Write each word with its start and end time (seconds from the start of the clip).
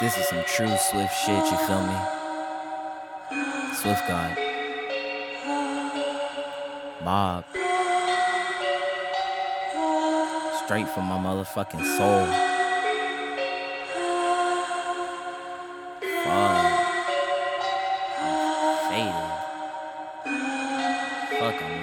This 0.00 0.16
is 0.16 0.28
some 0.28 0.44
true 0.46 0.68
Swift 0.78 1.12
shit, 1.12 1.44
you 1.50 1.56
feel 1.66 1.82
me? 1.84 1.96
Swift 3.74 4.06
God. 4.06 4.38
Mob. 7.02 7.44
Straight 10.64 10.88
from 10.90 11.06
my 11.06 11.18
motherfucking 11.18 11.84
soul. 11.96 12.26
Fuck. 16.22 16.64
Faded. 18.88 19.28
Fuck, 21.40 21.58
I'm. 21.60 21.82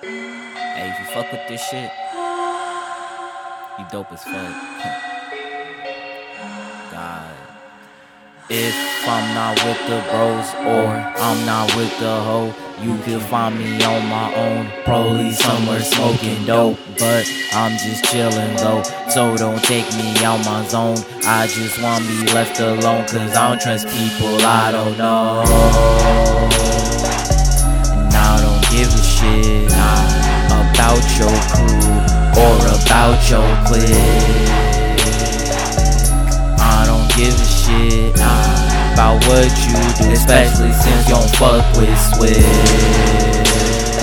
Hey, 0.00 0.88
if 0.88 0.98
you 0.98 1.04
fuck 1.12 1.30
with 1.30 1.46
this 1.46 1.62
shit, 1.68 1.90
you 3.78 3.84
dope 3.90 4.12
as 4.12 4.24
fuck. 4.24 5.08
God. 6.92 7.34
If 8.50 9.08
I'm 9.08 9.34
not 9.34 9.56
with 9.64 9.80
the 9.88 10.04
bros 10.10 10.52
or 10.68 10.92
I'm 10.92 11.46
not 11.46 11.74
with 11.74 11.88
the 11.98 12.20
hoe, 12.20 12.54
you 12.82 12.98
can 13.02 13.18
find 13.18 13.58
me 13.58 13.82
on 13.82 14.06
my 14.08 14.34
own, 14.34 14.70
probably 14.84 15.32
somewhere 15.32 15.80
smoking 15.80 16.44
dope. 16.44 16.76
But 16.98 17.24
I'm 17.54 17.72
just 17.78 18.04
chillin' 18.04 18.58
though, 18.58 18.82
so 19.08 19.34
don't 19.38 19.62
take 19.64 19.86
me 19.94 20.22
out 20.22 20.44
my 20.44 20.66
zone. 20.68 20.98
I 21.24 21.46
just 21.46 21.80
wanna 21.82 22.04
be 22.04 22.30
left 22.34 22.60
alone, 22.60 23.06
cause 23.08 23.34
I 23.34 23.48
don't 23.48 23.60
trust 23.60 23.88
people 23.88 24.36
I 24.44 24.70
don't 24.70 24.98
know. 24.98 25.44
And 27.96 28.14
I 28.14 28.36
don't 28.44 28.62
give 28.70 28.92
a 28.92 29.02
shit 29.02 29.72
about 30.52 31.00
your 31.18 31.32
crew 31.48 31.88
or 32.36 32.56
about 32.76 33.30
your 33.30 33.48
clique 33.66 34.71
shit 37.62 38.14
about 38.18 39.22
what 39.30 39.50
you 39.62 39.78
do, 39.98 40.10
especially 40.10 40.72
since 40.72 41.06
you 41.06 41.14
don't 41.14 41.30
fuck 41.38 41.62
with 41.78 41.94
Swift. 42.10 42.42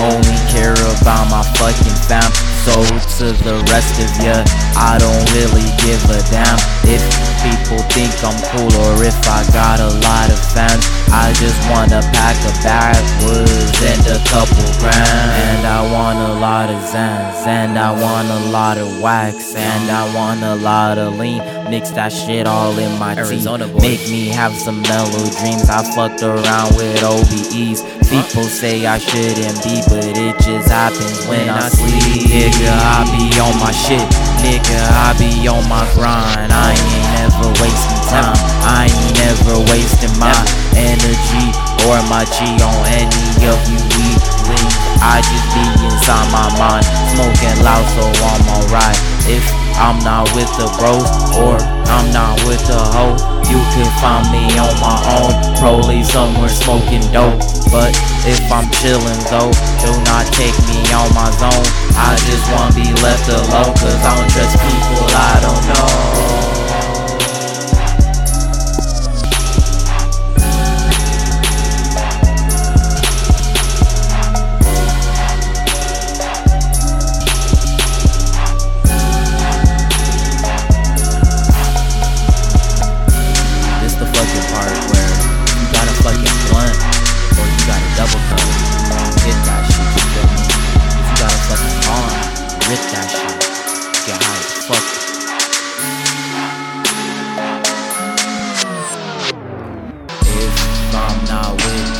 Only 0.00 0.38
care 0.48 0.76
about 0.96 1.28
my 1.28 1.44
fucking 1.60 1.98
fam. 2.08 2.24
So 2.64 2.72
to 3.20 3.36
the 3.44 3.60
rest 3.68 4.00
of 4.00 4.08
ya, 4.24 4.40
I 4.76 4.96
don't 4.96 5.24
really 5.36 5.68
give 5.84 6.00
a 6.08 6.20
damn 6.32 6.56
if 6.88 7.04
people 7.44 7.80
think 7.92 8.12
I'm 8.24 8.36
cool 8.48 8.72
or 8.88 9.04
if 9.04 9.16
I 9.28 9.44
got 9.52 9.80
a 9.80 9.92
lot 10.00 10.32
of 10.32 10.40
fans. 10.40 10.84
I 11.12 11.32
just 11.36 11.58
wanna 11.68 12.00
pack 12.16 12.36
a 12.48 12.52
backwoods 12.64 13.69
and 13.82 14.06
a 14.06 14.18
couple 14.28 14.64
grams, 14.78 15.10
and 15.48 15.66
I 15.66 15.80
want 15.92 16.18
a 16.18 16.34
lot 16.40 16.68
of 16.68 16.80
Zans, 16.82 17.46
and 17.46 17.78
I 17.78 17.92
want 17.92 18.28
a 18.28 18.50
lot 18.50 18.76
of 18.78 19.00
wax, 19.00 19.54
and 19.54 19.90
I 19.90 20.14
want 20.14 20.42
a 20.42 20.54
lot 20.54 20.98
of 20.98 21.18
lean. 21.18 21.38
Mix 21.70 21.90
that 21.92 22.12
shit 22.12 22.46
all 22.46 22.76
in 22.78 22.98
my 22.98 23.16
Arizona 23.16 23.66
tea. 23.66 23.80
Make 23.80 24.02
me 24.10 24.28
have 24.28 24.52
some 24.52 24.82
mellow 24.82 25.24
dreams. 25.40 25.70
I 25.70 25.82
fucked 25.94 26.22
around 26.22 26.76
with 26.76 27.00
OBEs. 27.02 27.80
People 28.10 28.44
say 28.44 28.86
I 28.86 28.98
shouldn't 28.98 29.62
be, 29.64 29.80
but 29.88 30.04
it 30.04 30.34
just 30.44 30.68
happens 30.68 31.26
when 31.26 31.48
I 31.48 31.68
sleep. 31.68 32.28
Nigga, 32.28 32.68
I 32.68 33.06
be 33.16 33.40
on 33.40 33.56
my 33.60 33.72
shit. 33.72 34.04
Nigga, 34.44 34.80
I 35.06 35.16
be 35.16 35.48
on 35.48 35.66
my 35.68 35.88
grind. 35.94 36.52
I 36.52 36.72
ain't 36.72 37.06
never 37.16 37.48
wasting 37.62 38.02
time. 38.10 38.36
I 38.66 38.90
ain't 38.90 39.14
never 39.16 39.60
wasting 39.70 40.18
my 40.18 40.36
energy 40.76 41.69
or 41.88 42.00
my 42.08 42.24
G 42.24 42.44
on 42.60 42.80
any 42.90 43.46
of 43.46 43.60
you 43.70 43.80
weaklings. 43.96 44.74
I 45.00 45.22
just 45.24 45.46
be 45.54 45.64
inside 45.86 46.28
my 46.34 46.48
mind, 46.58 46.84
smoking 47.14 47.56
loud, 47.64 47.86
so 47.96 48.04
I'm 48.04 48.44
alright. 48.60 48.98
If 49.24 49.44
I'm 49.80 49.98
not 50.04 50.28
with 50.36 50.50
the 50.60 50.68
bros 50.76 51.08
or 51.40 51.56
I'm 51.88 52.12
not 52.12 52.36
with 52.44 52.60
the 52.68 52.76
hoe. 52.76 53.16
You 53.48 53.58
can 53.74 53.88
find 53.98 54.28
me 54.30 54.46
on 54.60 54.70
my 54.78 54.98
own, 55.18 55.32
probably 55.56 56.04
somewhere 56.04 56.48
smoking 56.48 57.00
dope. 57.10 57.40
But 57.72 57.96
if 58.28 58.44
I'm 58.52 58.68
chillin' 58.76 59.24
though, 59.32 59.50
do 59.80 59.90
not 60.04 60.28
take 60.36 60.54
me 60.68 60.84
on 60.92 61.08
my 61.14 61.30
zone. 61.40 61.66
I 61.96 62.14
just 62.28 62.44
wanna 62.52 62.74
be 62.76 62.92
left 63.02 63.26
alone, 63.28 63.74
cause 63.74 64.00
I 64.04 64.20
don't 64.20 64.30
trust 64.30 64.54
people 64.60 65.06
I 65.16 65.40
don't 65.40 65.64
know. 65.72 66.39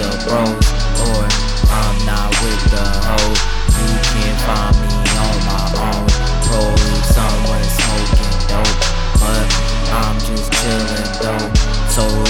the 0.00 0.08
bros, 0.24 0.64
or 1.04 1.28
I'm 1.68 1.96
not 2.08 2.32
with 2.40 2.64
the 2.72 2.86
hoes. 3.04 3.40
You 3.76 3.92
can 4.00 4.36
find 4.48 4.72
me 4.80 4.96
on 5.20 5.36
my 5.44 5.64
own, 5.76 6.08
probably 6.48 7.00
somewhere 7.04 7.68
smoking 7.68 8.36
dope, 8.48 8.80
but 9.20 9.44
I'm 9.92 10.16
just 10.24 10.48
chilling 10.56 11.12
though. 11.20 11.52
So 11.92 12.29